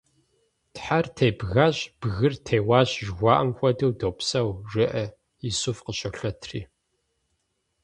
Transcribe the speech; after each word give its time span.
Тхьэр 0.73 1.05
тебгащ, 1.17 1.77
бгыр 1.99 2.33
теуащ, 2.45 2.89
жыхуаӀэм 3.05 3.49
хуэдэу 3.57 3.91
допсэу,– 3.99 4.49
жеӀэ 4.69 5.05
Исуф 5.49 5.77
къыщолъэтри. 5.85 6.61